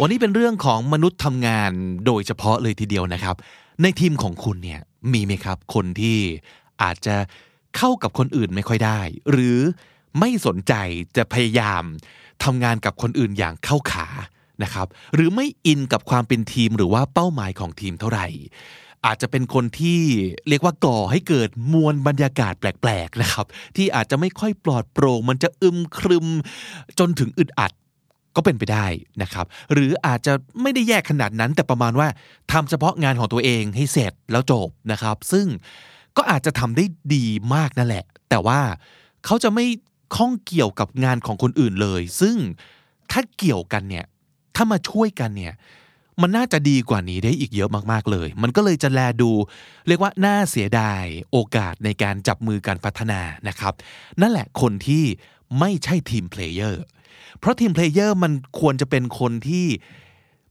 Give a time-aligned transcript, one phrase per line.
[0.00, 1.72] วันนี้เป็นเรื่องของมนุษย์ทำงาน
[2.06, 3.36] โดยเฉพาะเลยทีเดียวนะครับ
[3.82, 4.80] ในทีมของคุณเนี่ย
[5.12, 6.18] มีไหมครับ คนที่
[6.82, 7.16] อาจจะ
[7.76, 9.58] เข้ากับคนอื่นไม่ค่อยได้ หรือ
[10.18, 10.74] ไม่สนใจ
[11.16, 11.82] จะพยายาม
[12.44, 14.06] ทำงานกับคนอื่นอย่างเข้าขา
[14.62, 18.26] นะครับ หรือไม่อินกับความเป็นทีมหรือว่าเป้าหมายของทีมเท่าไหร่
[19.06, 20.00] อาจจะเป็นคนที่
[20.48, 26.26] เรียกว่าก่อให้เกิดมวลบรรยากาศแปลกๆนะครับ ที่อาจจะไม่ค่อยปลอดโปร่งมันจะอึมครึม
[26.98, 27.72] จนถึงอึดอัด
[28.36, 28.86] ก็เป็นไปได้
[29.22, 32.08] นะครับ หรืออาจจะไม่ได้แยกขนาดนั้น แต่ประมาณว่า
[32.52, 35.46] ทำเฉพาะงานของตัวเองให้เสร็จแล้วจบนะครับ ซึ่ง
[36.16, 38.60] ก็อาจจะทำได้ดีมากนั่นแหละ แต่ว่า
[39.24, 39.66] เขาจะไม่
[40.16, 42.36] ข้องเกี่ยวกับงานของคนอื่นเลย ซึ่ง
[43.10, 44.04] ถ้าเกี่ยวกันเนี่ย
[44.56, 45.54] ถ้ามาช่วยกันเนี่ย
[46.22, 49.30] มันน่าจะดีกว่านี้ได้อีกเยอะมากๆเลย มันก็เลยจะแลดู
[49.88, 53.74] เรียกว่าน่าเสียดายโอกาสในการจับมือการพัฒนานะครับ
[54.20, 55.04] นั่นแหละคนที่
[55.60, 56.82] ไม่ใช่ team player
[57.38, 59.66] เพราะ team player มันควรจะเป็นคนที่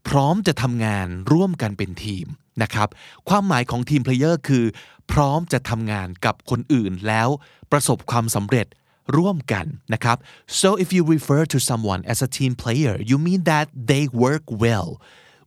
[0.08, 2.26] พร้อมจะทำงานร่วมกันเป็นทีม
[2.64, 2.90] นะครับ
[3.30, 4.66] ความหมายของ team player คือ
[5.12, 7.30] พร้อมจะทำงานกับคนอื่นแล้ว
[7.72, 8.68] ประสบความสำเร็จ
[9.18, 10.18] ร่วมกันนะครับ
[10.62, 14.46] so if you refer to someone as a team player you mean that they work
[14.66, 14.90] well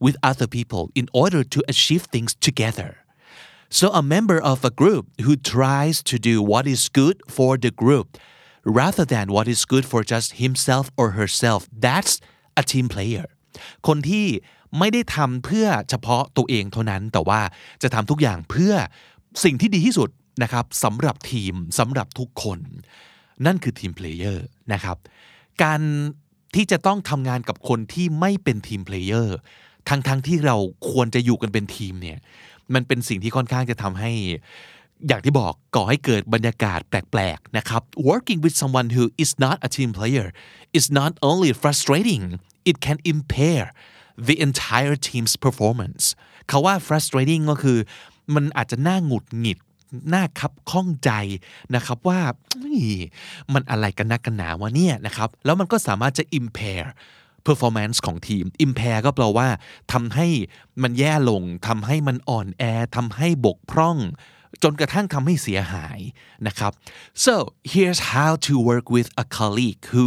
[0.05, 2.91] with other people in order to achieve things together
[3.69, 7.71] So a member of a group who tries to do what is good for the
[7.71, 8.17] group
[8.79, 12.13] rather than what is good for just himself or herself that's
[12.61, 13.27] a team player
[13.87, 14.27] คนที่
[14.79, 17.41] ไม่ได้ทำเพื่อเฉพาะตัวเองเท่านั้น แต่ว่า
[17.83, 18.75] จะทำทุกอย่างเพื่อ
[19.45, 20.11] สิ่งที่ดีที่สุด
[20.43, 22.59] นะครับสำหรับทีมสำหรับทุกคน
[23.47, 24.97] นั่นคือ team player นะครับ
[25.63, 25.81] การ
[26.55, 29.37] ที่จะต้องทำงานกับคนที่ไม่เป็น team player
[29.89, 30.57] ทั้งๆทที่เรา
[30.91, 32.19] ควรจะอยู่กันเป็นทีมเนี่ย
[32.75, 34.13] มันเป็นสิ่งที่ค่อนข้างจะทำให้
[35.07, 40.27] อย่างที่บอกก่อให้เกิดบรรยากาศแปลกๆนะครับ working with someone who is not a team player
[40.79, 42.25] is not only frustrating
[42.71, 43.63] it can impair
[44.29, 46.05] the entire team's performance
[46.49, 47.79] เขาว่า frustrating ก็คือ
[48.35, 49.59] มันอาจจะน่าหงุดหงิด
[50.15, 51.11] น่าคับข้องใจ
[51.75, 52.21] นะครับว่า
[53.53, 56.83] มันอะไรกันนักกันหนาวะเนี่ยนะครับ แล้วมันก็สามารถจะ impair
[57.47, 59.49] performance ของทีม impair ก็แปลว่า
[59.93, 60.27] ทำให้
[60.83, 62.63] มันแย่ลงทำให้มันอ่อนแอ
[62.97, 63.99] ทำให้บกพร่อง
[64.63, 65.99] จนกระทั่งทำให้เสียหาย
[66.47, 66.73] นะครับ
[67.25, 67.35] so
[67.73, 70.07] here's how to work with a colleague who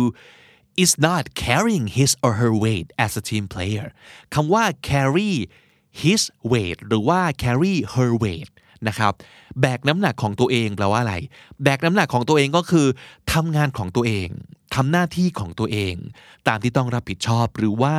[0.83, 3.87] is not carrying his or her weight as a team player
[4.33, 5.33] คำว่า carry
[6.01, 6.21] his
[6.51, 8.51] weight หรือว่า carry her weight
[8.87, 9.13] นะครับ
[9.61, 11.15] แบกน้ำหนักของตัวเองแปลว่าอะไร
[11.63, 12.87] แบกน้ำหนักของตัวเองก็คือ
[13.33, 14.29] ทำงานของตัวเอง
[14.75, 15.95] ทำหน้าที่ของตัวเอง
[16.47, 17.95] ตามที่ต้องรับผิดชอบหรือว่า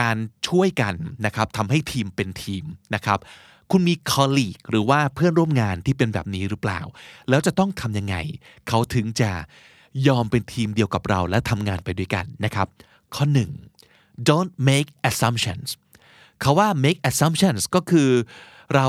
[0.00, 0.16] การ
[0.48, 0.94] ช่วยกัน
[1.26, 2.64] นะครับทำให้ทีมเป็นทีม
[2.94, 3.18] นะครับ
[3.72, 6.80] คุณมี colleague หรือว่าเพื่อนร่วมงานที่เป็นแบบนี้หรือเปล่า
[7.28, 8.16] แล้วจะต้องทำยังไง
[8.68, 9.30] เขาถึงจะ
[10.08, 12.68] ยอมเป็นทีมเดียวกับเราและทำงานไปด้วยกันนะครับ
[13.14, 13.50] ข้อหนึ่ง
[14.28, 15.68] don't make assumptions
[16.40, 18.08] เขาว่า make assumptions ก็คือ
[18.74, 18.86] เรา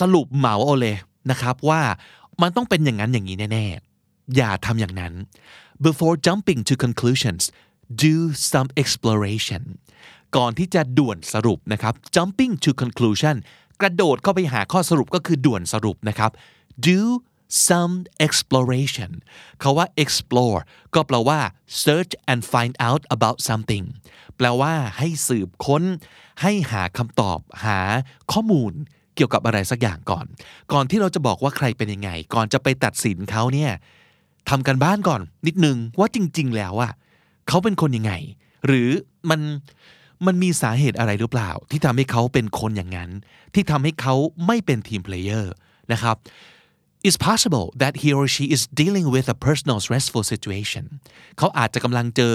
[0.00, 0.96] สรุปเหมาเอาเลย
[1.30, 1.82] นะครับว่า
[2.42, 5.12] มันต้องเป็นอย่างนั้นอย่างนี้แน่ๆ อย่าทำอย่างนั้น
[5.86, 7.42] before jumping to conclusions
[8.04, 8.14] do
[8.50, 9.62] some exploration
[10.36, 13.36] ก่อนที่จะด่วนสรุปนะครับ jumping to conclusion
[13.80, 16.30] กระโดดเข้าไปหาข้อสรุปก็คือด่วนสรุปนะครับ
[16.88, 17.00] do
[17.68, 17.94] some
[18.26, 19.10] exploration
[19.60, 20.60] เขาว่า explore
[20.94, 21.40] ก็แปลว่า
[21.84, 23.84] search and find out about something
[24.36, 25.82] แปลว่าให้สืบค้น
[26.42, 27.78] ให้หาคำตอบ หา
[28.32, 28.72] ข้อมูล
[29.14, 30.26] เกี่ยวกับอะไรสักอย่างก่อน
[30.72, 33.72] ก่อนที่เราจะบอกว่าใครเป็นยังไง ก่อนจะไปตัดสินเขาเนี่ย
[34.48, 36.92] ทำกันบ้านก่อนนิดนึงว่าจริง ๆ แล้วอะ
[37.48, 38.12] เขาเป็นคนยังไง
[38.66, 38.88] หรือ
[39.30, 39.40] มัน
[40.26, 43.10] มันมีสาเหตุอะไรหรือเปล่า ที่ทำให้เขาเป็นคนอย่างนั้น
[43.54, 44.14] ที่ทำให้เขา
[44.46, 45.52] ไม่เป็นทีมเพลเยอร์
[45.92, 46.16] นะครับ
[47.06, 50.84] It's possible that he or she is dealing with a personal stressful situation
[51.38, 52.34] เขาอาจจะกำลังเจอ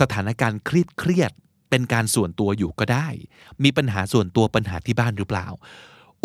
[0.00, 3.08] สถานการณ์เครียดเครียดๆเป็นการส่วนตัวอยู่ก็ได้
[3.64, 5.48] มีปัญหาส่วนตัวปัญหาที่บ้านหรือเปล่า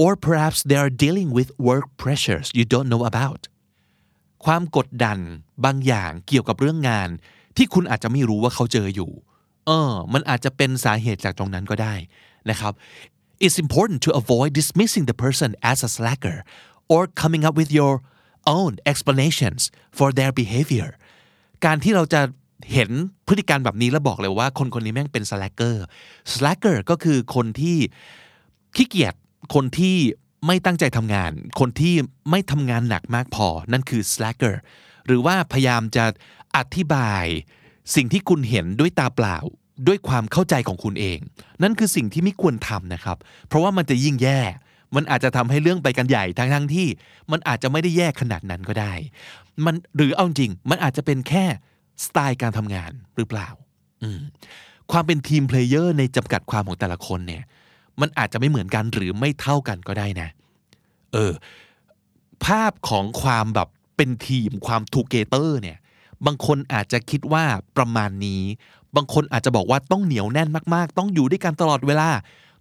[0.04, 3.42] or perhaps they are dealing with work pressures you don't know about
[4.46, 5.20] ความกดดัน
[5.66, 7.10] บางอย่างเกี่ยวกับเรื่องงาน
[7.58, 9.12] ที่คุณอาจจะไม่รู้ว่าเขาเจออยู่
[9.68, 11.94] เออมันอาจจะเป็นสาเหตุจากตรงนั้นก็ได้
[12.50, 12.74] นะครับ
[13.46, 16.38] It's important to avoid dismissing the person as a slacker
[16.94, 17.94] or coming up with your
[18.58, 19.62] own explanations
[19.98, 20.90] for their behavior
[21.66, 22.22] การที่เราจะ
[22.74, 22.90] เห็น
[23.28, 25.76] พฤติการแบบนี้แล้วบอกเลยว่าคนคนนี้แม่งเป็น slacker
[26.34, 27.78] slacker ก็คือคนที่
[28.76, 29.14] ขี้เกียจ
[29.56, 29.98] คนที่
[30.48, 31.96] ไม่ตั้งใจทำงาน คนที่
[32.30, 34.56] ไม่ทำงานหนักมากพอ นั่นคือ slacker
[35.06, 36.06] หรือว่าพยายามจะ
[36.58, 37.26] อธิบาย
[37.96, 39.38] สิ่งที่คุณเห็นด้วยตาเปล่า
[39.88, 41.20] ด้วยความเข้าใจของคุณเอง
[41.64, 43.18] นั่นคือสิ่งที่ไม่ควรทำนะครับ
[43.48, 44.40] เพราะว่ามันจะยิ่งแย่
[44.96, 46.88] มันอาจจะทำให้เรื่องไปกันใหญ่ทั้งทั้งที่
[47.32, 48.94] มันอาจจะไม่ได้แย่ขนาดนั้นก็ได้
[49.66, 51.46] มันหรือเอาจริง มันอาจจะเป็นแค่
[52.06, 53.48] สไตล์การทำงานหรือเปล่า
[54.92, 57.44] ความเป็น team player ในคำจำกัดความของแต่ละคนเนี่ย
[58.02, 60.30] มันอาจจะไม่เหมือนกันหรือไม่เท่ากันก็ได้นะ
[61.14, 61.32] เออ
[62.46, 65.78] ภาพของความแบบเป็นทีมความ together เนี่ย
[66.26, 67.44] บางคนอาจจะคิดว่า
[67.78, 68.42] ประมาณนี้
[68.96, 72.10] บางคนอาจจะบอกว่าต้องเหนียวแน่นมากๆ ต้องอยู่ด้วยกันตลอดเวลา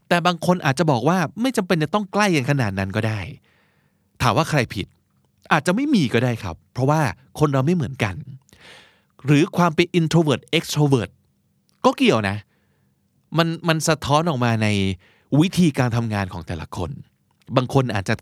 [0.09, 3.21] แต่บางคนอาจจะบอกว่าไม่จำเป็นจะต้องใกล้กันขนาดนั้นก็ได้
[4.23, 4.87] ถามว่าใครผิด
[5.53, 7.01] อาจจะไม่มีก็ได้ครับ เพราะว่า
[7.39, 8.15] คนเราไม่เหมือนกัน
[9.25, 11.11] หรือความเป็น introvert extrovert
[11.85, 12.37] ก็เกี่ยวนะ
[13.39, 14.69] มันมันสะท้อนออกมาใน
[15.41, 16.91] วิธีการทำงานของแต่ละคน
[17.57, 18.15] บางคนอาจจะ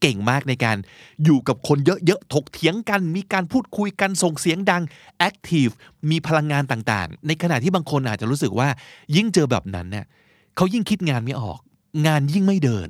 [0.00, 0.76] เก่งมากในการ
[1.24, 4.82] อยู่กับคนเยอะๆ ถกเถียงกัน มีการพูดคุยกัน ส่งเสียงดัง
[5.28, 5.72] active
[6.10, 8.68] มีพลังงานต่างๆ ในขณะที่บางคนอาจจะรู้สึกว่า
[9.16, 10.06] ยิ่งเจอแบบนั้นเนี่ย
[10.56, 11.58] เขายิ่งคิดงานไม่ออก
[12.06, 12.88] งานยิ่งไม่เดิน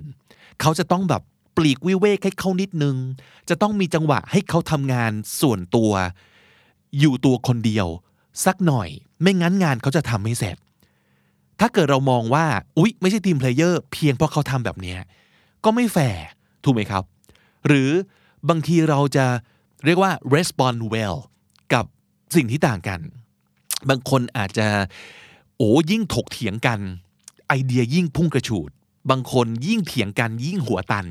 [0.61, 1.23] เขาจะต้องแบบ
[1.57, 2.97] ปลีกวิเวกให้เขานิดนึง
[3.49, 5.93] จะต้องมีจังหวะให้เขาทำงานส่วนตัว
[6.99, 7.87] อยู่ตัวคนเดียว
[8.45, 8.89] สักหน่อย
[9.21, 10.57] ไม่งั้นงานเขาจะทำไม่เสร็จ
[11.61, 12.47] ถ้าเกิดเรามองว่า
[12.79, 14.97] อุ๊ย ไม่ใช่ทีมเพลเยอร์เพียงเพราะเขาทำแบบนี้
[15.65, 16.25] ก็ไม่แฟร์
[16.65, 17.03] ถูกไหมครับ
[17.67, 17.91] หรือ
[18.49, 19.27] บางทีเราจะ
[19.85, 21.17] เรียกว่า respond well
[21.73, 21.85] กับ
[22.37, 23.01] สิ่งที่ต่างกัน
[23.89, 24.69] บางคนอาจจะ
[25.57, 26.79] โอ้ยิ่งถกเถียงกัน
[27.49, 28.71] ไอเดียยิ่งพุ่งกระฉูด
[29.11, 31.07] บางคนยิ่งเถียงกันยิ่งหัวตัน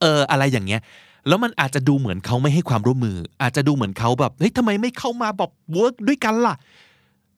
[0.00, 0.80] เอออะไรอย่างเงี้ย
[1.28, 6.54] แล้วมันอาจจะดูเหมือนเขาไม่ให้ความร่วมมือ อาจจะดูเหมือนเขาแบบเฮ้ยทำไมไม่เข้ามาแบบ work ด้วยกันล่ะ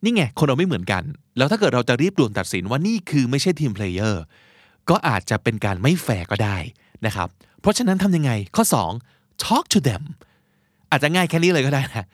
[0.04, 1.02] นี่ไง คนเราไม่เหมือนกัน
[1.36, 4.22] แล้วถ้าเกิดเราจะรีบด่วนตัดสินว่านี่คือไม่ใช่ team player
[4.88, 6.56] ก็อาจจะเป็นการไม่แฟร์ก็ได้
[7.06, 7.28] นะครับ
[7.60, 8.64] เพราะฉะนั้นทำยังไงข้อ
[9.04, 10.02] 2 talk to them
[10.90, 12.06] อาจจะง่ายแค่นี้เลยก็ได้นะ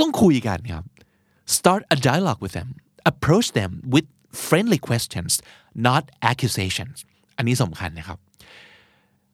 [0.00, 0.84] ต้องคุยกันครับ
[1.56, 2.68] start a dialogue with them
[3.10, 4.06] approach them with
[4.46, 5.32] friendly questions
[5.86, 6.96] not accusations
[7.36, 8.18] อันนี้สำคัญนะครับ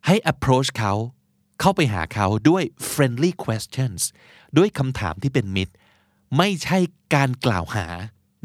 [0.07, 0.93] ให้ approach เขา
[1.61, 2.63] เข้าไปหาเขาด้วย
[2.93, 4.01] friendly questions
[4.59, 5.75] ด้วยคำถามที่เป็นมิตร
[6.39, 6.79] ไม่ใช่
[7.15, 7.87] การกล่าวหา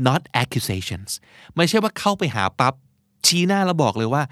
[0.08, 1.12] not accusations
[1.56, 2.74] ไม่ใช่ว่าเข้าไปหาปั๊บ
[3.28, 4.24] ชี้หน้าแล้วบอกเลยว่า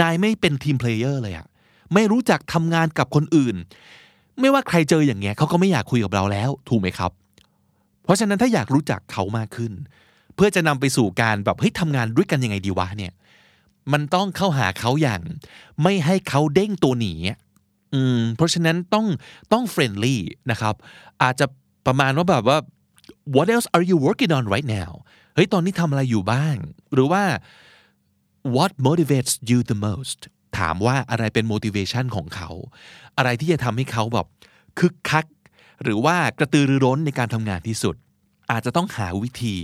[0.00, 1.46] นายไม่เป็น team player เลยอะ
[1.94, 3.56] ไม่รู้จักทำงานกับคนอื่น
[4.40, 7.10] ไม่ว่าใครเจออย่างเงี้ยเขาก็ไม่อยากคุยกับเราแล้ว ถูกไหมครับ
[8.04, 9.72] เพราะฉะนั้นถ้าอยากรู้จักเขามากขึ้น
[10.34, 13.12] เพื่อจะนำไปสู่การแบบเฮ้ยทำงานด้วยกันยังไงดีวะเนี่ย
[13.92, 15.20] มันต้องเข้าหาเขาอย่าง
[15.82, 17.14] ไม่ให้เขาเด้งตัวหนี
[17.94, 19.06] อืมเพราะฉะนั้นต้อง
[19.52, 20.20] ต้อง friendly
[20.50, 20.74] นะครับ
[21.22, 21.46] อาจจะ
[21.86, 22.58] ประมาณว่าแบบว่า
[23.34, 24.90] what else are you working on right now
[25.34, 26.56] เฮ้ยตอนนี้ทำอะไรอยู่บ้าง
[26.92, 27.22] หรือว่า
[28.56, 30.20] what motivates you the most
[30.58, 32.50] ถามว่าอะไรเป็น motivation ของเขา
[33.16, 34.26] อะไรที่จะทำให้เขาแบบ
[34.78, 35.26] คึกคัก
[35.82, 37.94] หรือว่ากระตือรือร้นในการทำงานที่สุด
[38.50, 39.56] อาจจะต้องหาวิธี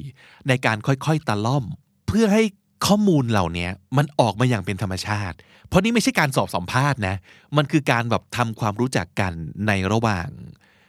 [0.49, 1.65] ในการค่อยๆตะล่อม
[2.07, 2.43] เพื่อให้
[2.87, 5.37] ข้อมูลเหล่านี้มันออกมาอย่างเป็นธรรมชาติ
[5.69, 7.17] เพราะนี่ไม่ใช่การสอบสัมภาษณ์นะ
[7.57, 9.33] มันคือการแบบทำความรู้จักกัน
[9.67, 10.29] ในระหว่าง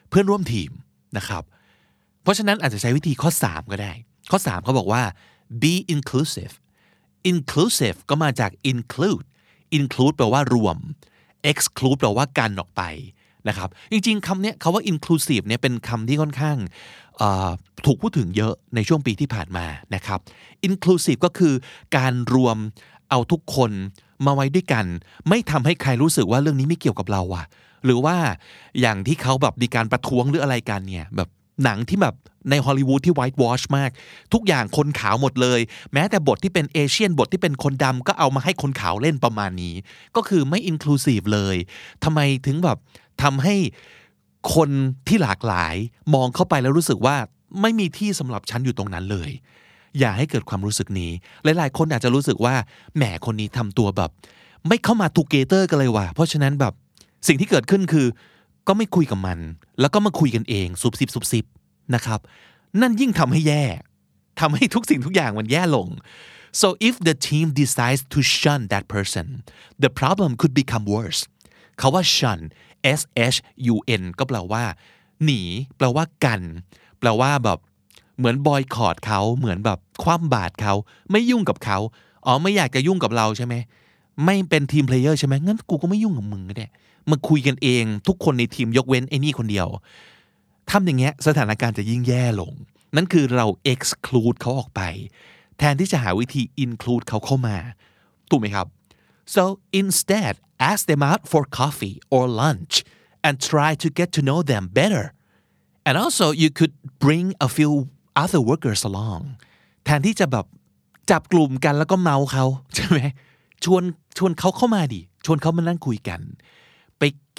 [0.09, 0.71] เพื่อนร่วมทีม
[1.17, 1.43] นะครับ
[2.23, 3.93] เพราะฉะนั้นอาจจะใช้วิธีข้อ 3 ก็ได้
[4.31, 5.03] ข้อ 3 เขาบอกว่า
[5.61, 6.53] be inclusive
[7.31, 9.25] inclusive ก็มาจาก include
[9.77, 10.77] include แปลว่ารวม
[11.51, 12.83] exclude แปลว่ากันออกไป
[13.47, 16.57] นะครับจริงๆคำนี้คาว่า inclusive เนี่ยเป็นคำที่ค่อนข้าง
[17.85, 19.65] ถูกพูดถึงเยอะในช่วงปีที่ผ่านมา
[19.95, 20.19] นะครับ
[20.67, 21.53] inclusive ก็คือ
[21.97, 22.57] การรวม
[23.09, 23.71] เอาทุกคน
[24.25, 24.85] มาไว้ด้วยกัน
[25.29, 27.45] ไม่ทำให้ใครรู้สึกว่าเรื่องนี้ไม่เกี่ยวกับเราอะ
[27.85, 28.17] หรือว่า
[28.79, 31.29] อย่างที่เขาแบบมีการประท้วงหรืออะไรกันเนี่ยแบบ
[31.63, 32.15] หนังที่แบบ
[32.49, 33.91] ในฮอลลีวูดที่ไวท์วอชมาก
[34.33, 35.59] ทุกอย่างคนขาวหมดเลย
[35.93, 39.75] แม้แต่บทที่เป็นเอเชียนบทที่เป็นคนดำก็เอามาให้คนขาวเล่นประมาณนี้
[40.15, 41.55] ก็คือไม่อินคลูซีฟเลย
[42.03, 42.77] ทำไมถึงแบบ
[43.23, 43.55] ทำให้
[44.55, 44.69] คน
[45.07, 45.75] ที่หลากหลาย
[46.13, 47.15] มองเข้าไปแล้วรู้สึกว่า
[47.61, 49.29] ไม่มีที่สำหรับฉันอยู่ตรงนั้นเลย
[49.99, 51.11] อย่าให้เกิดความรู้สึกนี้
[51.43, 52.55] หลาย ๆ คนอาจจะรู้สึกว่า
[52.95, 54.09] แหมคนนี้ทำตัวแบบ
[54.67, 56.73] ไม่เข้ามา together กันเลยว่ะเพราะฉะนั้นแบบ
[57.27, 58.07] สิ่งที่เกิดขึ้นคือ
[58.67, 59.39] ก็ไม่คุยกับมัน
[59.79, 61.45] แล้วก็มาคุยกันเองซุบซิบซุบซิบ
[61.95, 62.19] นะครับ
[62.81, 63.63] นั่นยิ่งทำให้แย่
[64.39, 65.87] ทำให้ทุกสิ่งทุกอย่างมันแย่ลง
[66.61, 69.27] so if the team decides to shun that person
[69.83, 71.21] the problem could become worse
[71.77, 72.39] เขาว่า shun
[72.99, 73.01] s
[73.33, 73.37] h
[73.73, 74.63] u n ก็แปลว่า
[75.23, 75.41] หนี
[75.77, 76.41] แปลว่ากัน
[76.99, 77.59] แปลว่าแบบ
[78.17, 80.73] เหมือนบอยคอตเขาเหมือนแบบคว่ำบาตรเขา
[81.11, 81.77] ไม่ยุ่งกับเขา
[82.25, 83.55] อ๋อไม่อยากจะยุ่งกับเราใช่ไหม
[84.25, 86.67] ไม่เป็น team player ใช่ไหมงั้นกูก็ไม่ยุ่งกับมึงก็ได้
[87.11, 89.67] มาคุยกันเอง ทุกคนในทีมยกเว้นไอ้นี่คนเดียว
[90.71, 92.53] ทำอย่างเงี้ยสถานการณ์จะยิ่งแย่ลง
[92.95, 94.81] นั่นคือเรา exclude เขาออกไป
[95.57, 97.57] แทนที่จะหาวิธี include เขาเข้ามา
[98.29, 98.67] ถูกไหมครับ
[99.35, 99.43] so
[99.81, 100.33] instead
[100.69, 102.73] ask them out for coffee or lunch
[103.25, 105.05] and try to get to know them better
[105.87, 106.73] and also you could
[107.05, 107.73] bring a few
[108.23, 109.21] other workers along
[109.85, 110.45] แทนที่จะแบบ
[111.11, 112.45] จับกลุ่มกันแล้วก็เมาเขา
[112.75, 112.99] ใช่ไหม
[113.63, 113.83] ชวน
[114.17, 116.21] ชวนเขาเข้ามาดิชวนเขามานั่งคุยกัน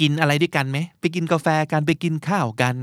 [0.00, 2.75] กินอะไรด้วยกันไหมไปกินกาแฟกันไปกินข้าวกัน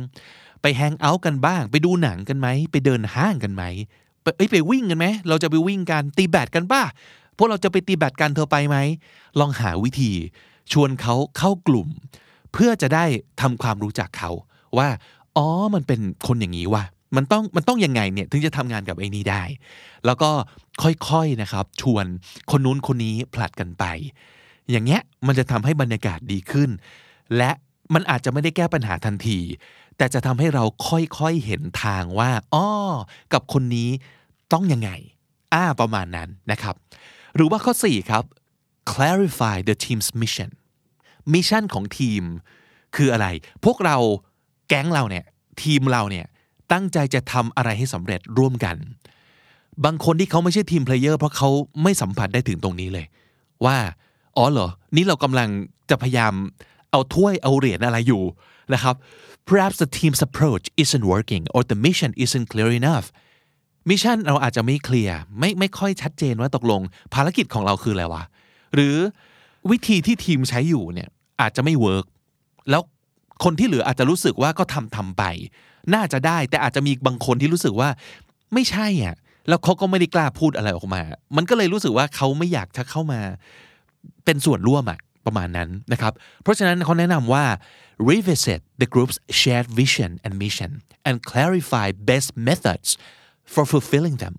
[0.62, 3.64] ไปแฮงเอาท์กันบ้าง ไปดูหนังกันไหมไปเดินห้างกันไหม
[4.22, 6.84] ไปเอ้ยไปวิ่งกันไหมเราจะไปวิ่งกันตีแบดกันป่ะ
[7.38, 8.78] พวกเราจะไปตีแบดกันเธอไปไหม
[9.40, 10.12] ลองหาวิธี
[10.72, 11.88] ชวนเขาเข้ากลุ่ม
[12.54, 13.06] เพื่อจะได้
[13.42, 14.32] ทำความรู้จักเขา
[14.78, 14.88] ว่า
[15.38, 16.84] อ๋อมันเป็นคนอย่างนี้ว่ะ
[17.16, 19.44] มันต้องมันต้องยังไงเนี่ยถึงจะทำงานกับไอ้นี้ได้
[20.06, 20.30] แล้วก็
[20.82, 22.06] ค่อยๆนะครับ ชวน
[22.52, 23.86] คนนู้นคนนี้ผลัดกันไป
[24.72, 26.70] อย่างเงี้ยมันจะทำให้บรรยากาศดีขึ้น
[27.38, 27.52] และ
[27.94, 29.40] มันอาจจะไม่ได้แก้ปัญหาทันที
[29.98, 32.70] แต่จะทำให้เราค่อยๆเห็นทางว่าอ้อ
[33.34, 33.90] กับคนนี้
[34.54, 34.90] ต้องยังไง
[35.54, 36.76] อ่าประมาณนั้นนะครับ
[37.36, 38.24] หรือว่าข้อ 4 ครับ
[38.92, 40.50] clarify the team's mission
[41.34, 42.24] mission ของทีม
[42.96, 43.28] คืออะไร
[43.66, 43.98] พวกเรา
[44.70, 45.26] แก๊งเราเนี่ย
[45.64, 46.26] ทีมเราเนี่ย
[46.72, 48.78] ตั้งใจจะทำอะไรให้สำเร็จร่วมกัน
[49.86, 51.50] บางคนที่เขาไม่ใช่ team player เพราะเขา
[51.84, 53.06] ไม่สัมผัสได้ถึงตรงนี้เลย
[53.66, 53.78] ว่า
[54.38, 55.50] อ๋อเหรอ นี่เรากำลัง
[55.90, 56.34] จะพยายาม
[56.96, 58.24] เอาถ้วยเอาเหรียญอะไรอยู่
[58.74, 58.96] นะครับ
[59.50, 63.08] perhaps the team's approach isn't working or the mission isn't clear enough
[63.90, 66.82] mission เราอาจจะไม่เคลียร์ไม่ไม่ค่อยชัดเจนว่าตกลง
[67.14, 68.24] ภารกิจของเราคืออะไรวะ
[68.76, 68.96] หรือ
[69.72, 71.10] วิธีที่ทีมใช้อยู่เนี่ย
[71.42, 72.06] อาจจะไม่เวิร์ก
[72.70, 72.82] แล้ว
[73.44, 75.24] คนที่เหลืออาจจะรู้สึกว่าก็ทำทำไป
[75.94, 77.90] น่าจะได้แต่อาจจะมีบางคนที่รู้สึกว่า
[78.54, 79.16] ไม่ใช่อะ
[79.48, 81.02] แล้วเขาก็ไม่ได้กล้าพูดอะไรออกมา
[81.36, 83.20] มันก็เลยรู้สึกว่าเขาไม่อยากจะเข้ามา
[84.26, 86.14] เป็นส่วนร่วมอะ ประมาณนั้นนะครับ
[86.44, 87.46] เพราะฉะนั้นเขาแนะนำว่า
[88.10, 90.72] revisit the group's shared vision and mission
[91.08, 92.90] and clarify best methods
[93.54, 94.36] for fulfilling them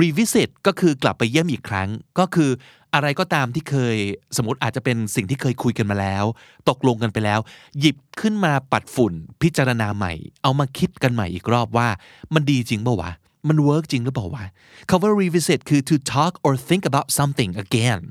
[0.00, 1.88] revisit ก็คือกลับไปเยี่ยมอีกครั้ง
[2.18, 2.50] ก็คือ
[2.94, 3.96] อะไรก็ตามที่เคย
[4.36, 6.24] สมมติอาจจะเป็นสิ่งที่เคยคุยกันมาแล้ว
[6.68, 7.40] ตกลงกันไปแล้ว
[7.80, 9.12] หยิบขึ้นมาปัดฝุ่น
[9.42, 10.12] พิจารณาใหม่
[10.42, 11.88] เอามาคิดกันใหม่อีกรอบว่า
[12.34, 13.12] มันดีจริงป่าวะ
[13.48, 14.44] มันเวิร์กจริงหรือเปล่าวะ
[14.88, 18.02] คำว่า revisit คือ to talk or think about something again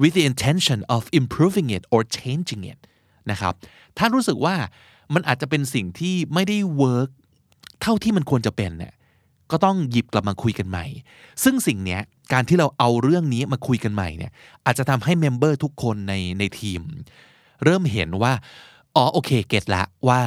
[0.00, 2.78] with the intention of improving it or changing it
[3.30, 3.54] นะครับ
[3.98, 4.56] ถ้ารู้สึกว่า
[5.14, 7.08] มันอาจจะเป็นสิ่งที่ไม่ได้เวิร์ก
[7.82, 8.94] เท่าที่มันควรจะเป็นเนี่ย
[9.50, 10.86] ก็ต้องหยิบกลับมาคุยกันใหม่
[11.44, 12.00] ซึ่งสิ่งเนี้ย
[12.32, 14.32] การที่เราเอาเรื่องนี้มาคุยกันใหม่เนี่ย
[14.66, 16.80] อาจจะทำให้ member ทุกคนในในทีม
[17.64, 18.32] เริ่มเห็นว่า
[18.96, 20.20] อ๋อโอเค get ละว่า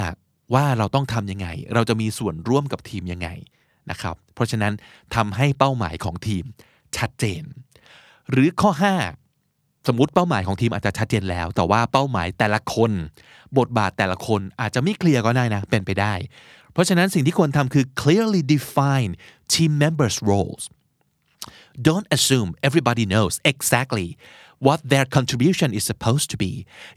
[0.53, 3.29] ว่าเราต้องทำยังไง เราจะมีส่วนร่วมกับทีมยังไง
[3.91, 4.73] นะครับเพราะฉะนั้น
[5.15, 6.43] ทำให้เป้าหมายของทีม
[6.97, 7.43] ชัดเจน
[8.29, 9.20] หรือข้อ 5
[9.87, 12.91] สมมติเป้าหมายของทีมอาจจะชัดเจนแล้ว แต่ว่าเป้าหมายแต่ละคน
[13.57, 16.13] บทบาทแต่ละคนอาจจะไม่เคลียร์ก็ได้นะเป็นไปได้
[16.73, 19.11] เพราะฉะนั้นสิ่งที่ควรทำคือ clearly define
[19.53, 20.63] team members roles
[21.87, 24.07] don't assume everybody knows exactly
[24.65, 26.51] what their contribution is supposed to be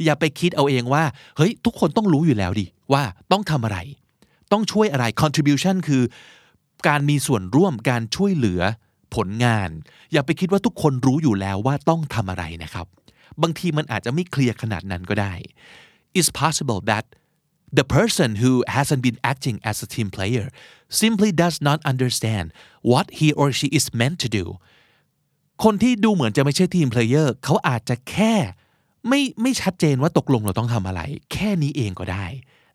[0.05, 1.05] อย่าไปคิดเอาเองว่า
[1.37, 3.79] เฮ้ย ทุกคนต้องรู้อยู่แล้วดิ ว่าต้องทำอะไร
[4.53, 6.03] ต้องช่วยอะไร contribution คือ
[6.89, 8.61] การมีส่วนร่วมการช่วยเหลือ
[9.15, 9.71] ผลงาน
[10.13, 12.87] อย่าไปคิดว่าทุกคนรู้อยู่แล้วว่าต้องทำอะไรนะครับ
[13.43, 15.35] บางทีมันอาจจะไม่เคลียร์ขนาดนั้นก็ได้
[16.19, 17.05] it's possible that
[17.79, 20.47] the person who hasn't been acting as a team player
[21.03, 22.47] simply does not understand
[22.91, 24.45] what he or she is meant to do
[25.65, 28.35] คนที่ดูเหมือนจะไม่ใช่ team player เขาอาจจะแค่
[29.09, 31.01] ไม่ไม่ชัดเจนว่าตกลงเราต้องทำอะไร
[31.33, 32.27] แค่นี้เองก็ได้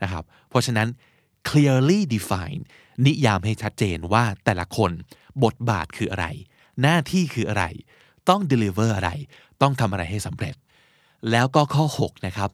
[0.04, 0.88] นะครับ เพราะฉะนั้น
[1.50, 2.62] clearly define
[3.06, 4.92] นิยามให้ชัดเจนว่าแต่ละคน
[5.44, 6.26] บทบาทคืออะไร
[6.82, 7.64] หน้าที่คืออะไร
[8.30, 9.12] ต้อง deliver อะไร
[9.62, 10.56] ต้องทำอะไรให้สำเร็จ
[11.32, 12.50] แล้วก็ข้อ 6 นะครับ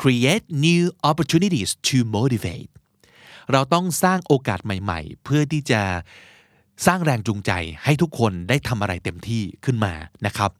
[0.00, 2.70] create new opportunities to motivate
[3.52, 5.82] เราต้องสร้างโอกาสใหม่ ๆ เพื่อที่จะ
[6.86, 7.50] สร้างแรงจูงใจ
[7.84, 9.94] ให้ทุกคนได้ทำอะไรเต็มที่ขึ้นมา
[10.26, 10.50] นะครับ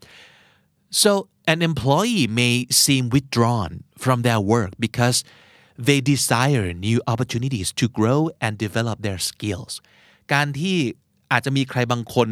[1.02, 1.12] so
[1.52, 3.70] an employee may seem withdrawn
[4.02, 5.18] from their work because
[5.86, 9.72] they desire new opportunities to grow and develop their skills
[10.32, 10.78] การที่
[11.32, 12.28] อาจจะมีใครบางคน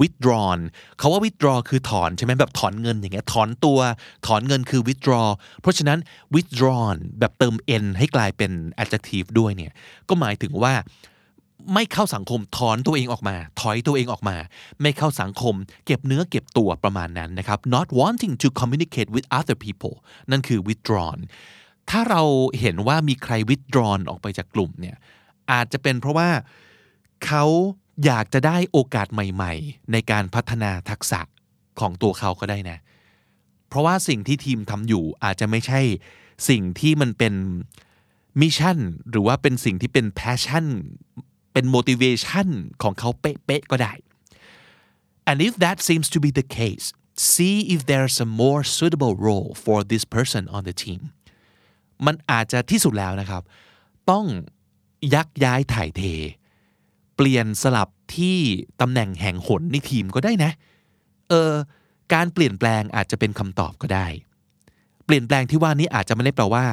[0.00, 0.60] withdrawn
[0.98, 3.78] เขาว่า withdraw คือถอนใช่ไหมแบบถอนเงินอย่างเงี้ยถอนตัว
[4.26, 5.28] ถอนเงินคือ withdraw
[5.60, 5.98] เพราะฉะนั้น
[6.34, 9.72] withdrawn แบบเติม n ให้กลายเป็น adjective ด้วยเนี่ย
[10.08, 10.74] ก็หมายถึงว่า
[11.74, 14.36] ไม่เข้าสังคมถอนตัวเองออกมา ถอยตัวเองออกมา
[14.82, 15.54] ไม่เข้าสังคม
[15.86, 19.94] เก็บเนื้อเก็บตัวประมาณนั้นนะครับ not wanting to communicate with other people
[20.30, 21.18] นั่นคือ withdrawn
[21.90, 22.22] ถ้าเรา
[22.60, 24.96] เห็นว่ามีใคร withdrawn ออกไปจากกลุ่มเนี่ย
[25.52, 26.28] อาจจะเป็นเพราะว่า
[27.26, 27.44] เขา
[28.04, 31.20] อยากจะได้โอกาสใหม่ ๆ ในการพัฒนาทักษะ
[31.80, 32.78] ของตัวเขาก็ได้นะ
[33.68, 35.80] เพราะว่าสิ่งที่ทีมทำอยู่อาจจะไม่ใช่
[36.48, 37.34] สิ่งที่มันเป็น
[38.40, 38.78] mission
[39.10, 40.66] หรือว่าเป็นสิ่งที่เป็น passion
[41.52, 42.48] เป็น motivation
[42.82, 43.92] ของเขาเป๊ะๆก็ได้
[45.28, 46.86] and if that seems to be the case
[47.32, 51.00] see if there's a more suitable role for this person on the team
[52.06, 53.42] มันอาจจะที่สุดแล้วนะครับ
[54.10, 54.24] ต้อง
[55.14, 56.02] ยักย้ายถ่ายเท
[57.16, 58.38] เปลี่ยนสลับที่
[58.80, 60.50] ตำแหน่งแห่งหนในทีมก็ได้นะ
[61.28, 61.52] เออ
[62.12, 64.06] การเปลี่ยนแปลงอาจจะเป็นคำตอบก็ได้
[65.04, 66.64] เปลี่ยนแปลงที่ว่านี้อาจจะไม่ได้แปลว่า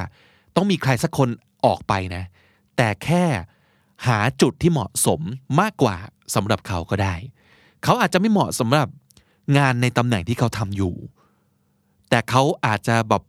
[0.55, 1.29] ต้องมีใครสักคน
[1.65, 2.23] ออกไปนะ
[2.77, 3.23] แต่แค่
[4.07, 5.21] หาจุดที่เหมาะสม
[5.59, 5.95] มากกว่า
[6.35, 7.15] สำหรับเขาก็ได้
[7.83, 8.87] เขาอาจจะไม่เหมาะสำหรับ
[9.57, 10.93] งานในตำแหน่งที่เขาทำอยู่
[12.09, 13.23] แต่เขาอาจจะแบบ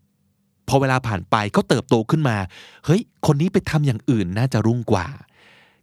[0.69, 2.37] พอเวลาผ่านไปเขาเติบโตขึ้นมา
[2.85, 5.07] เฮ้ย คนนี้ไปทำอย่างอื่นน่าจะรุ่งกว่า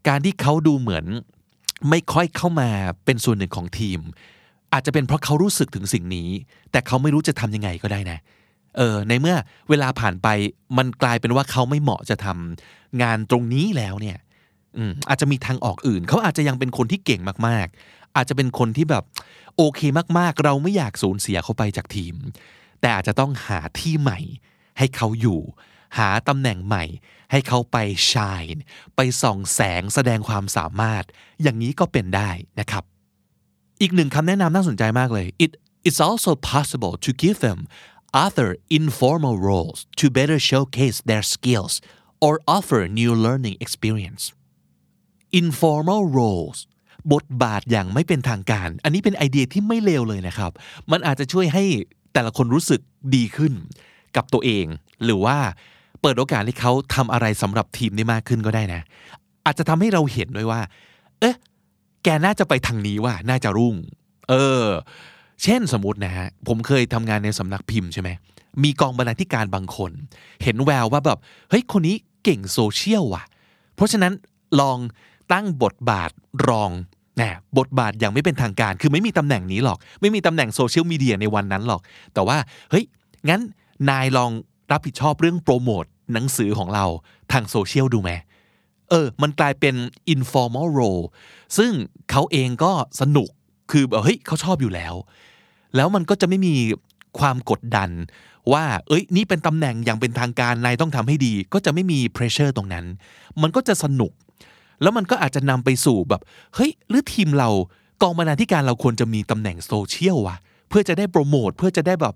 [0.07, 1.05] การที่เขาดูเหมือน
[1.89, 2.69] ไม่ค่อยเข้ามา
[3.05, 3.99] เป็นส่วนหนึ่งของทีม
[4.73, 6.29] อาจจะเป็นเพราะเขารู้สึกถึงสิ่งนี้
[6.71, 8.19] แต่เขาไม่รู้จะทำยังไงก็ได้นะ
[8.77, 9.35] เออในเมื่อ
[9.69, 10.27] เวลาผ่านไป
[10.77, 14.17] มันกลายเป็นว่าเขาไม่เหมาะจะทำงานตรงนี้แล้วเนี่ย
[14.77, 19.03] อืมอาจจะมีทางออกอื่น เขาอาจจะยังเป็นคนที่เก่งมากๆ อาจจะเป็นคนที่แบบ
[19.57, 19.79] โอเค
[20.17, 22.15] มากๆ เราไม่อยากสูญเสียเขาไปจากทีม
[22.81, 24.19] แต่อาจจะต้องหาที่ใหม่
[24.77, 25.39] ให้เขาอยู่
[25.97, 26.83] หาตำแหน่งใหม่
[27.31, 27.77] ให้เขาไป
[28.09, 28.59] shine
[28.95, 31.03] ไปส่องแสงแสดงความสามารถ
[31.41, 32.29] อย่างนี้ก็เป็นได้
[32.59, 32.83] นะครับ
[33.81, 35.51] อีกหนึ่งคำแนะนำน่าสนใจมากเลย it
[35.87, 37.59] it's also possible to give them
[38.25, 41.73] other informal roles to better showcase their skills
[42.25, 44.23] or offer new learning experience
[45.41, 46.57] informal roles
[47.13, 50.51] บทบาทอย่างไม่เป็นทางการ อันนี้เป็นไอเดียที่ไม่เลวเลยนะครับ
[50.91, 51.63] มันอาจจะช่วยให้
[52.13, 52.81] แต่ละคนรู้สึก
[53.15, 53.53] ดีขึ้น
[54.15, 54.65] กับตัวเอง
[55.03, 55.37] หรือว่า
[56.01, 58.81] เปิดโอกาสให้เขาทำอะไรสำหรับทีมได้มากขึ้นก็ได้นะ
[59.45, 60.61] อาจจะทำให้เราเห็นด้วยว่า
[61.19, 61.35] เอ๊ะ
[62.03, 63.75] แกน่าจะไปทางนี้ว่าน่าจะรุ่ง
[64.29, 64.65] เออ
[65.43, 68.09] เช่นสมมตินะฮะผมเคยทำงานในสำนักพิมพ์ใช่ไหม
[68.63, 69.91] มีกองบรรณาธิการบางคน
[70.43, 73.23] เห็นแววว่าแบบเฮ้ยคนนี้เก่งโซเชียลว่ะ
[73.75, 74.13] เพราะฉะนั้น
[74.59, 74.77] ลอง
[75.33, 76.11] ตั้งบทบาท
[76.47, 76.71] รอง
[77.19, 81.81] นะบทบาทอย่างไม่เป็นทางการ คือไม่มีตำแหน่งนี้หรอก ไม่มีตำแหน่งโซเชียลมีเดียในวันนั้นหรอก
[82.13, 82.37] แต่ว่า
[82.71, 82.85] เฮ้ย
[83.29, 83.41] งั้น
[83.89, 84.31] นายลอง
[84.71, 86.85] รับผิดชอบเรื่องโปรโมทหนังสือของเรา
[87.31, 88.11] ทางโซเชียลดูไหม
[88.89, 89.75] เออ มันกลายเป็น
[90.13, 91.03] informal role
[91.57, 91.71] ซึ่ง
[92.11, 93.29] เขาเองก็สนุก
[93.71, 94.93] คือแบบเฮ้ยเขาชอบอยู่แล้ว
[95.75, 96.55] แล้วมันก็จะไม่มี
[97.19, 97.89] ความกดดัน
[98.53, 102.85] ว่า เอ้ย นี่เป็นตำแหน่งอย่างเป็นทางการ นายต้องทำให้ดี ก็จะไม่มี pressure ตรงนั้น
[103.41, 104.11] มันก็จะสนุก
[104.81, 106.21] แล้วมันก็อาจจะนำไปสู่แบบ
[106.55, 107.49] เฮ้ย หรือทีมเรา
[108.01, 110.37] กองบรรณาธิการเราควรจะมีตำแหน่งโซเชียลวะ
[110.69, 112.13] เพื่อจะได้โปรโมท เพื่อจะได้แบบ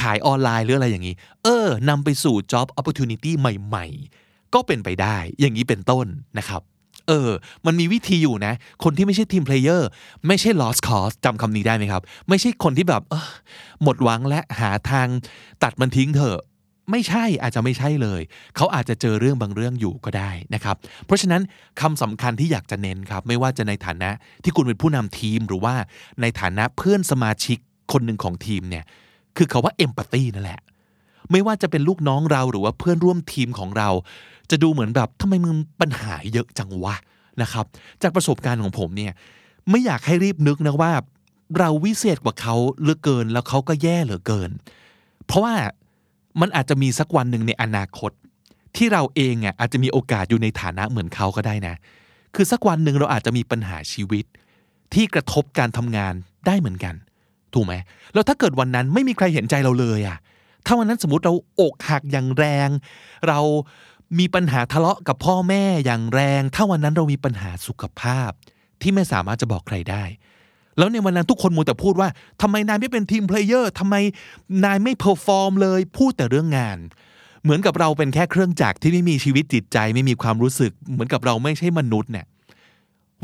[0.00, 3.86] ขายออนไลน์หรืออะไรอย่างนี้ เออนำไปสู่ job opportunity ใหม่
[4.20, 6.06] ๆ ก็เป็นไปได้ อย่างนี้เป็นต้น
[6.38, 6.62] นะครับ
[7.08, 7.30] เออ
[7.66, 9.88] มันมีวิธีอยู่นะ คนที่ไม่ใช่ team player
[10.26, 13.28] ไม่ใช่ lost cause จำคำนี้ได้ไหมครับ ไม่ใช่คนที่แบบเออ
[13.82, 15.08] หมดหวังและหาทาง
[15.62, 16.40] ตัดมันทิ้งเถอะ
[16.90, 18.20] ไม่ใช่อาจจะไม่ใช่เลย
[18.56, 21.42] เขาอาจจะเจอเรื่องบางเรื่องอยู่ก็ได้นะครับ เพราะฉะนั้น
[21.80, 24.10] คำสำคัญที่อยากจะเน้นครับ ไม่ว่าจะในฐานะ
[24.44, 25.74] ที่คุณเป็นผู้นำทีมหรือว่า
[26.20, 27.58] ในฐานะเพื่อนสมาชิก
[27.92, 28.84] คนหนึ่งของทีมเนี่ย
[29.36, 30.60] คือคาว่า empathy นั่นแหละ
[31.30, 33.88] ไม่ว่าจะเป็นลูกน้องเราหรือว่าเพื่อนร่วมทีมของเรา
[34.50, 36.94] จะดูเหมือนแบบทำไมมึงปัญหาเยอะจังวะ
[37.42, 37.64] นะครับ
[38.02, 39.12] จากประสบการณ์ของผมเนี่ย
[39.70, 40.92] ไม่อยากให้รีบนึกนะว่า
[41.58, 44.50] เราวิเศษกว่าเขาเหลือเกิน แล้วเขาก็แย่เหลือเกิน
[45.26, 45.54] เพราะว่า
[46.40, 48.10] มันอาจจะมีสักวันหนึ่งในอนาคต
[48.76, 51.74] ที่เราเองอะอาจจะมีโอกาสอยู่ในฐานะเหมือนเขาก็ได้นะ
[52.34, 54.24] คือสักวันหนึ่งเราอาจจะมีปัญหาชีวิต
[54.94, 56.14] ที่กระทบการทำงาน
[56.46, 56.94] ได้เหมือนกัน
[57.54, 57.74] ถูกไหม
[58.14, 60.18] แล้วถ้าเกิดวันนั้นไม่มีใครเห็นใจเราเลยอะ
[60.66, 62.68] ถ้าวันนั้นสมมติเราอกหักอย่างแรง
[63.28, 63.40] เรา
[64.18, 68.30] มีปัญหาทะเลาะกับพ่อแม่อย่างแรง ถ้าวันนั้นเรามีปัญหาสุขภาพ
[68.82, 70.04] ที่ไม่สามารถจะบอกใครได้
[70.78, 72.08] แล้วในวันนั้นทุกคนมัวแต่พูดว่า
[72.42, 73.94] ทำไมนายไม่เป็น team player ทำไม
[74.64, 76.78] นายไม่ perform เลยพูดแต่เรื่องงาน
[77.42, 82.26] เหมือนกับเราเป็นแค่เครื่องจักรที่ไม่มีชีวิตจิตใจ ไม่มีความรู้สึก เหมือนกับเราไม่ใช่มนุษย์เนี่ย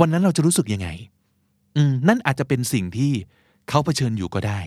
[0.01, 0.89] วันนั้นเราจะรู้สึกยังไง
[1.77, 3.12] อืมนั่นอาจจะเป็นสิ่งที่
[3.69, 4.61] เขาเผชิญอยู่ก็ได้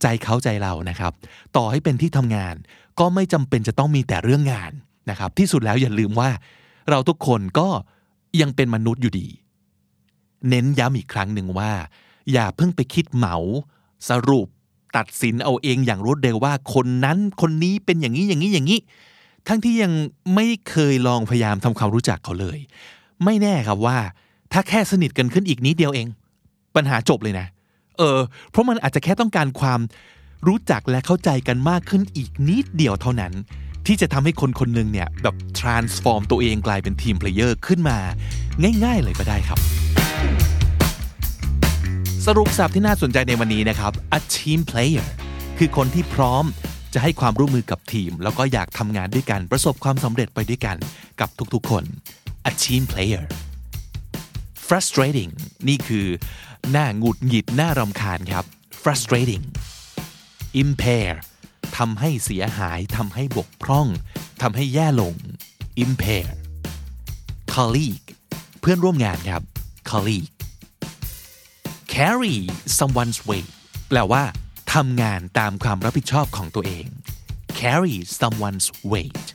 [0.00, 1.12] ใจเขาใจเรานะครับ
[1.56, 2.54] ต่อให้เป็นที่ทำงาน
[2.98, 4.72] ก็ไม่จำเป็นจะต้องมีแต่เรื่องงาน
[5.10, 6.30] นะครับ ที่สุดแล้วอย่าลืมว่า
[6.90, 7.68] เราทุกคนก็
[8.40, 9.28] ยังเป็นมนุษย์อยู่ดี
[10.48, 11.72] เน้นย้ำอีกครั้งหนึ่งว่า
[12.32, 13.36] อย่าเพิ่งไปคิดเหมา
[14.08, 14.48] สรุป
[14.96, 18.80] ตัดสินเอาเองอย่างรวดเร็วว่า คนนั้นคนนี้เป็นอย่างนี้อย่างนี้อย่างนี้
[19.48, 19.92] ทั้งที่ยัง
[20.34, 22.58] ไม่เคยลองพยายามทำความรู้จักเขาเลย
[23.24, 23.98] ไม่แน่ครับว่า
[24.52, 26.06] ถ้าแค่สนิทกันขึ้นอีกนิดเดียวเอง
[26.76, 27.46] ปัญหาจบเลยนะ
[27.98, 28.18] เออ
[28.50, 29.80] เพราะมันอาจจะแค่ต้องการความ
[30.46, 33.32] รู้จักและเข้าใจกันมากขึ้นอีกนิดเดียวเท่านั้น
[33.86, 37.98] ที่จะทำให้คนคนหนึ่งเนี่ย แบบ transform ตัวเองกลายเป็น team player ขึ้นมา
[38.84, 39.58] ง่ายๆเลยก็ได้ครับ
[42.26, 45.06] สรุปสับที่น่าสนใจในวันนี้นะครับ a team player
[45.58, 46.44] คือคนที่พร้อม
[46.94, 50.76] จะให้ความร่วมมือกับทีม แล้วก็อยากทำงานด้วยกันประสบความสำเร็จไปด้วยกัน
[51.20, 51.84] กับทุกๆคน
[52.50, 53.24] a team player
[54.68, 55.32] frustrating
[55.68, 56.06] นี่คือ
[56.72, 58.44] หน้าหงุดหงิดหน้ารำคาญครับ
[58.82, 59.44] frustrating
[60.62, 61.10] impair
[61.76, 63.88] ทำให้เสียหายทำให้บกพร่อง
[64.42, 65.14] ทำให้แย่ลง
[65.84, 66.26] impair
[67.54, 68.06] colleague
[68.60, 69.42] เพื่อนร่วมงานครับ
[69.90, 70.30] colleague
[71.94, 72.36] carry
[72.78, 73.50] someone's weight
[73.88, 74.22] แปลว่า
[74.74, 76.86] ทำงานตามความรับผิดชอบของตัวเอง
[77.60, 79.26] carry someone's weight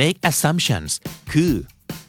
[0.00, 0.92] make assumptions
[1.32, 1.52] คือ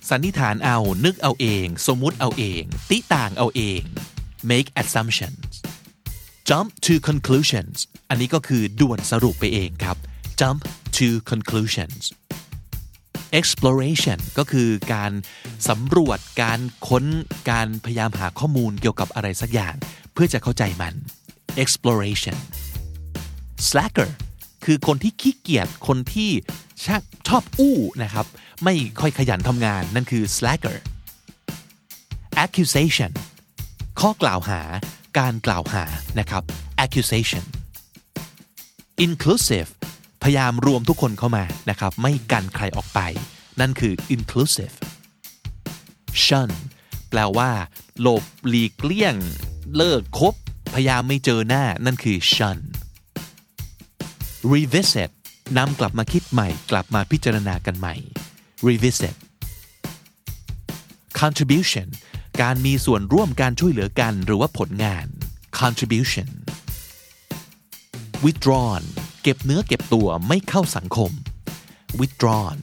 [0.09, 3.81] สันนิษฐานเอา นึกเอาเอง สมมุติเอาเอง ติต่างเอาเอง
[4.51, 5.51] make assumptions
[6.49, 7.77] jump to conclusions
[8.09, 9.97] อันนี้ก็คือด่วนสรุปไปเองครับ
[10.39, 10.59] jump
[10.97, 12.03] to conclusions
[13.39, 15.11] exploration ก็คือการ
[15.69, 17.05] สำรวจการค้น
[17.49, 19.75] การพยายามหาข้อมูลเกี่ยวกับอะไรสักอย่าง
[20.13, 20.93] เพื่อจะเข้าใจมัน
[21.63, 22.37] exploration
[23.69, 24.09] slacker
[24.65, 26.31] คือคนที่ขี้เกียจคนที่
[27.27, 28.25] ชอบอู้นะครับ
[28.63, 30.77] ไม่ค่อยขยันทำงานนั่นคือ slacker
[32.43, 33.11] accusation
[33.99, 34.61] ข้อกล่าวหา
[35.19, 35.83] การกล่าวหา
[36.19, 36.43] นะครับ
[36.83, 37.43] accusation
[39.05, 39.69] inclusive
[40.23, 42.99] พยายามรวมทุกคนเข้ามานะครับ ไม่กันใครออกไป
[43.59, 44.75] นั่นคือ inclusive
[46.25, 46.49] shun
[47.09, 47.51] แปลว่า
[48.01, 49.15] หลบหลีกเลี่ยง
[49.75, 50.33] เลิกคบ
[50.73, 52.57] พยายามไม่เจอหน้า นั่นคือ shun
[54.51, 55.11] revisit
[55.57, 57.95] นำกลับมาคิดใหม่ กลับมาพิจารณากันใหม่
[58.67, 59.15] revisit
[61.21, 61.87] contribution
[62.41, 65.05] การมีส่วนร่วมการช่วยเหลือกันหรือว่าผลงาน
[65.59, 66.29] contribution
[68.25, 68.83] withdrawn
[69.23, 71.11] เก็บเนื้อเก็บตัวไม่เข้าสังคม
[71.99, 72.57] withdrawn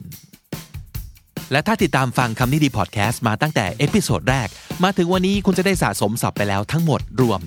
[1.51, 4.47] และถ้าติดตามฟังคำนี้ดีพอดแคสต์มาตั้งแต่ episode แรก
[4.83, 7.39] มาถึงวันนี้คุณจะได้สะสมศัพท์ไปแล้วทั้งหมดรวม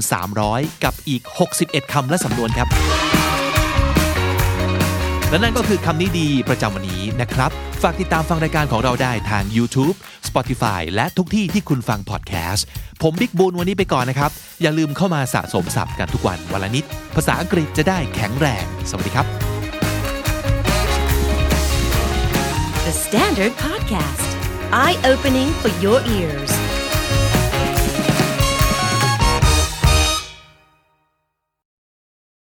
[0.00, 1.22] 4,300 กับอีก
[1.58, 2.68] 61คำและสำนวนครับ
[5.30, 7.50] และนั่นก็คือคำนี้ดีประจำวันนี้นะครับ
[7.82, 9.96] ฝากติดตามฟังรายการของเราได้ทาง YouTube
[10.28, 12.66] Spotify และทุกที่ที่คุณฟังพอดแคสต์
[13.02, 14.30] ผมบิ๊กบูลวันนี้ไปก่อนนะครับ
[14.62, 16.84] อย่าลืมเข้ามาสะสมศัพท์กันทุกวันวันละนิด
[17.16, 19.26] ภาษาอังกฤษจะได้แข็งแรง สวัสดีครับ
[22.86, 24.28] The Standard Podcast,
[24.72, 26.67] eye opening for your ears.